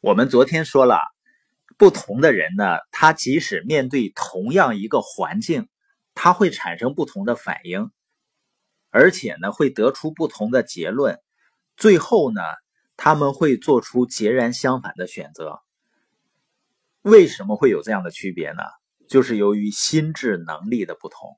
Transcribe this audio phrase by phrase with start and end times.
[0.00, 1.00] 我们昨天说了，
[1.78, 5.68] 不同的人呢，他即使面对同样一个环境，
[6.14, 7.90] 他会产生不同的反应，
[8.90, 11.18] 而且呢，会得出不同的结论。
[11.76, 12.40] 最后呢，
[12.96, 15.60] 他们会做出截然相反的选择。
[17.02, 18.62] 为什么会有这样的区别呢？
[19.08, 21.36] 就是由于心智能力的不同。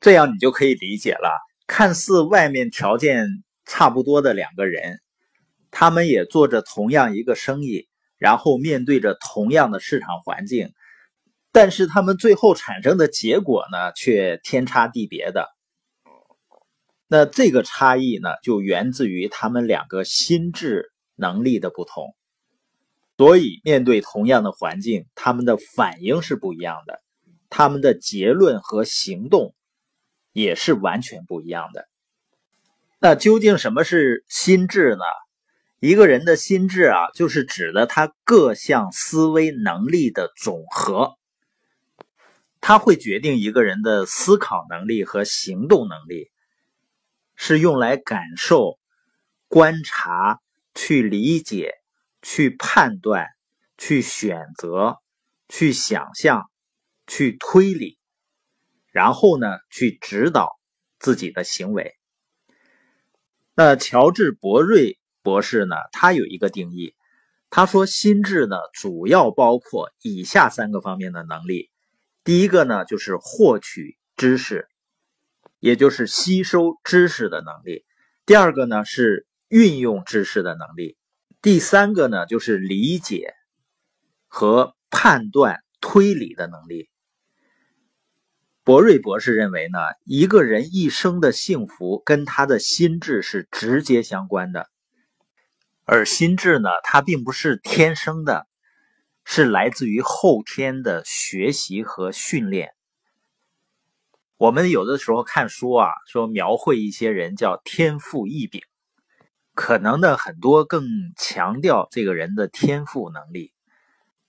[0.00, 3.26] 这样你就可以理解了，看似外面条件
[3.64, 5.00] 差不多的两个人。
[5.78, 7.86] 他们也做着同样一个生意，
[8.16, 10.72] 然后面对着同样的市场环境，
[11.52, 15.50] 但是他们最后产生的结果呢，却天差地别的。
[17.08, 22.16] 那这个差异呢，就源自于他们两个心智能力的不同。
[23.18, 27.02] 所以，面对同样的环境，他们的反应是不一样的，
[27.50, 29.54] 他们的结论和行动
[30.32, 31.86] 也是完全不一样的。
[32.98, 35.04] 那究竟什么是心智呢？
[35.78, 41.18] 一个人的心智啊，就是指的他各项思维能力的总和，
[42.62, 46.30] 它会决定一个人的思考能力和行动能力，
[47.34, 48.78] 是用来感受、
[49.48, 50.40] 观察、
[50.74, 51.74] 去理解、
[52.22, 53.26] 去判断、
[53.76, 54.96] 去选择、
[55.46, 56.50] 去想象、
[57.06, 57.98] 去推理，
[58.92, 60.58] 然后呢，去指导
[60.98, 61.94] 自己的行为。
[63.54, 64.98] 那乔治·博瑞。
[65.26, 66.94] 博士呢，他有一个定义，
[67.50, 71.68] 他说心智呢主要包括以下三个方面的能力。
[72.22, 74.68] 第一个呢就是获取知识，
[75.58, 77.82] 也就是吸收知识的能力；
[78.24, 80.96] 第二个呢是运用知识的能力；
[81.42, 83.34] 第三个呢就是理解
[84.28, 86.88] 和判断推理的能力。
[88.62, 94.70] 博瑞博士认为呢，一个人一生的幸福跟他的心智是直接相关的。
[95.88, 98.48] 而心智呢，它并不是天生的，
[99.24, 102.72] 是来自于后天的学习和训练。
[104.36, 108.62] 我们有的时候看书啊，说描绘一些人叫天赋异禀，
[109.54, 110.84] 可能呢很多更
[111.16, 113.52] 强调这个人的天赋能力。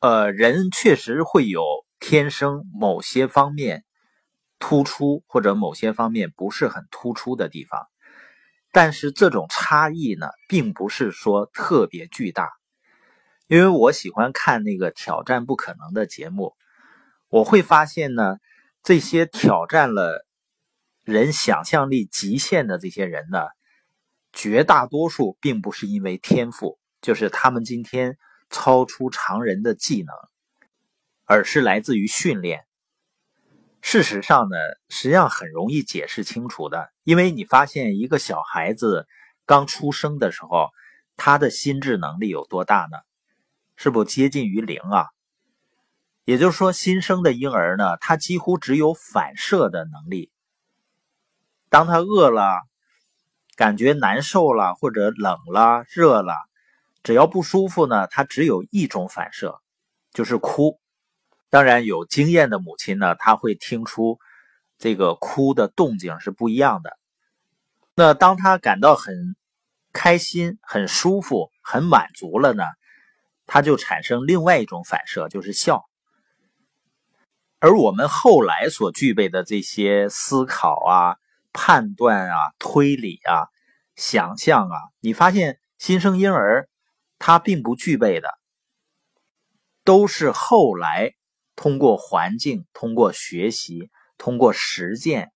[0.00, 1.64] 呃，人确实会有
[1.98, 3.86] 天生某些方面
[4.58, 7.88] 突出，或者某些方面不是很突出的地方。
[8.76, 12.50] 但是这种差异呢，并不是说特别巨大，
[13.46, 16.54] 因为我喜欢看那个挑战不可能的节目，
[17.28, 18.36] 我会发现呢，
[18.82, 20.26] 这些挑战了
[21.04, 23.46] 人想象力极限的这些人呢，
[24.34, 28.18] 绝大多数并不是因为天赋，就是他们今天
[28.50, 30.14] 超出常人的技能，
[31.24, 32.65] 而是来自于训练。
[33.88, 34.56] 事实上呢，
[34.88, 39.06] 实际上很容易解释清楚的，因为你发现一个小孩子
[39.44, 40.70] 刚出生的时候，
[41.16, 42.98] 他的心智能力有多大呢？
[43.76, 45.06] 是不接近于零啊？
[46.24, 50.32] 也就是说，新生的婴儿呢，他几乎只有反射的能力。
[51.68, 52.62] 当他饿了、
[53.54, 56.34] 感觉难受了，或者冷了、热了，
[57.04, 59.60] 只要不舒服呢，他只有一种反射，
[60.12, 60.80] 就是哭。
[61.48, 64.18] 当然，有经验的母亲呢，她会听出
[64.78, 66.98] 这个哭的动静是不一样的。
[67.94, 69.36] 那当她感到很
[69.92, 72.64] 开心、很舒服、很满足了呢，
[73.46, 75.86] 她就产生另外一种反射，就是笑。
[77.60, 81.16] 而我们后来所具备的这些思考啊、
[81.52, 83.48] 判断啊、推理啊、
[83.94, 86.68] 想象啊，你发现新生婴儿
[87.20, 88.34] 他并不具备的，
[89.84, 91.14] 都是后来。
[91.56, 95.32] 通过环境，通过学习，通过实践，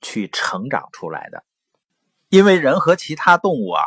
[0.00, 1.44] 去成长出来的。
[2.30, 3.82] 因为人和其他动物啊，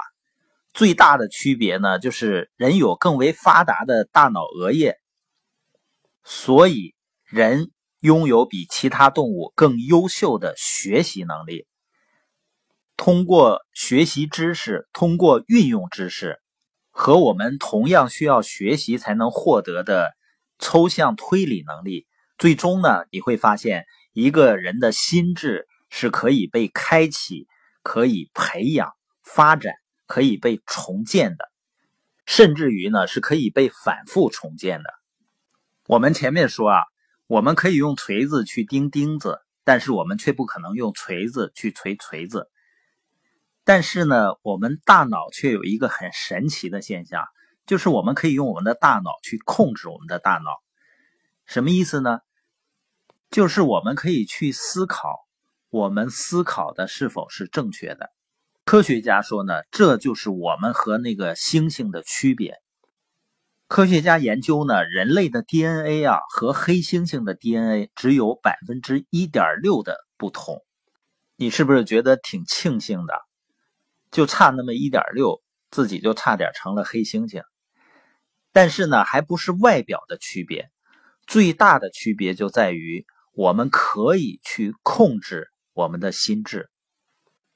[0.72, 5.00] 最大的区别呢，就是人有更为发达的大脑额叶，
[6.23, 6.94] 所以
[7.25, 11.68] 人拥有比其他动物更优秀的学习能力。
[12.95, 16.39] 通过学习知识，通过运用知识，
[16.91, 20.16] 和我们同样需要学习才能获得的。
[20.59, 22.07] 抽象推理能力，
[22.38, 27.48] 最终呢，你会发现一个人的心智是可以被开启、
[27.83, 28.94] 可以培养、
[29.24, 29.74] 发展、
[30.06, 31.50] 可以被重建的，
[32.25, 34.89] 甚至于呢，是可以被反复重建的。
[35.86, 36.83] 我们前面说啊，
[37.27, 42.50] 我们可以用锤子去钉钉子，但是我们却不可能用锤子去锤锤子。
[43.63, 47.25] 但是呢，我们大脑却有一个很神奇的现象。
[47.67, 50.51] 就是我们可以用我们的大脑去控制我们的大脑，
[51.45, 52.21] 什么意思呢？
[53.29, 55.27] 就是我们可以去思考，
[55.69, 58.09] 我们思考的是否是正确的。
[58.63, 62.55] 科学家说呢，这就是我们和那个猩猩的区别。
[63.67, 70.63] 科学家研究呢，人类的 DNA 啊和黑猩猩的 DNA 只有百分之一点六的不同。
[71.35, 73.13] 你是不是觉得挺庆幸的？
[74.09, 77.43] 就差那么一点六，自己就差点成了黑猩猩。
[78.57, 80.71] 但是呢，还不是外表的区别，
[81.27, 83.06] 最大的区别就在于
[83.36, 86.68] 我们可以去控制我们的心智。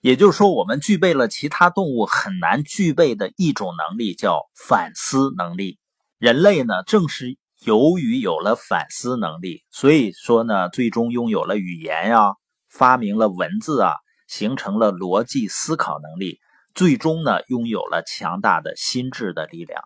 [0.01, 5.79] 也就是说，我们具备了其他动物很难具备的一种能力，叫反思能力。
[6.19, 12.35] 人类呢，正是由于有了反思能力，所以说呢，最终拥有了语言呀。
[12.69, 13.95] 发明了文字啊，
[14.27, 16.39] 形成了逻辑思考能力，
[16.75, 19.81] 最终呢，拥有了强大的心智的力量。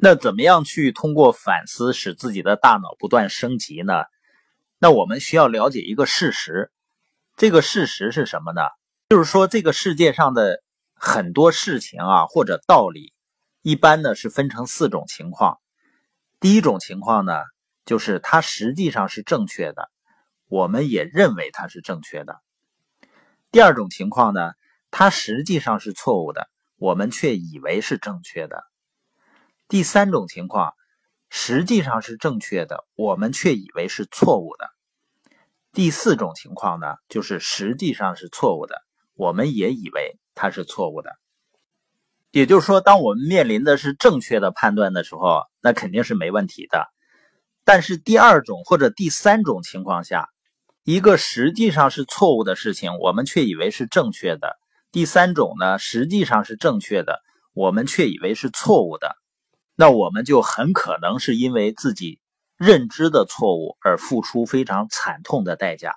[0.00, 4.04] 那怎么样去通过反思使自己的大脑不断升级呢？
[4.78, 6.70] 那我们需要了解一个事实，
[7.36, 8.62] 这个事实是什么呢？
[9.08, 10.62] 就是说这个世界上的
[10.94, 13.12] 很多事情啊，或者道理，
[13.62, 15.58] 一般呢是分成四种情况。
[16.38, 17.32] 第一种情况呢，
[17.84, 19.90] 就是它实际上是正确的。
[20.46, 22.40] 我们也认为它是正确的。
[23.50, 24.52] 第二种情况呢，
[24.92, 28.62] 它实际上是错误的，我们却以为是正确的。
[29.68, 30.72] 第三种情况，
[31.28, 34.70] 实际上是正确的，我们却以为是错误的。
[35.74, 38.80] 第四种情况呢，就是实际上是错误的，
[39.12, 41.10] 我们也以为它是错误的。
[42.30, 46.88] 也就是说，当我们面临的是正确的判断的时候，那肯定是没问题的。
[47.62, 50.30] 但是第二种或者第三种情况下，
[50.82, 54.48] 一个实际上是错误的事情，我们却以为是正确的；
[54.92, 57.20] 第三种呢，实际上是正确的，
[57.52, 59.14] 我们却以为是错误的。
[59.80, 62.18] 那我们就很可能是因为自己
[62.56, 65.94] 认知的错误而付出非常惨痛的代价。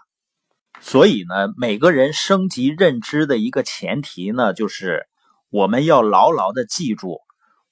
[0.82, 5.08] 所以呢，每个人升级认知的一个前提呢，就是
[5.50, 7.22] 我们要牢牢的记住，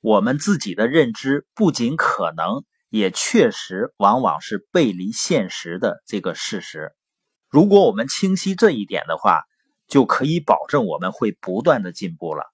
[0.01, 6.91] 我们自己的认知不仅可能，也确实往往是背离现实的这个事实。
[7.49, 9.43] 如果我们清晰这一点的话，
[9.87, 12.45] 就可以保证我们会不断的进步了，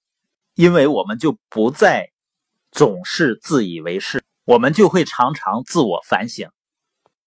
[0.56, 2.10] 因为我们就不再
[2.76, 6.50] 总是自以为是，我们就会常常自我反省。